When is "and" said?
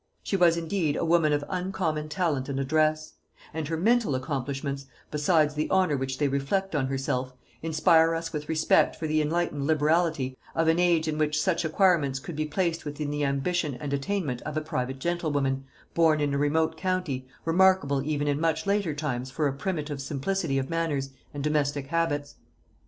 2.49-2.59, 3.53-3.67, 13.75-13.93, 21.31-21.43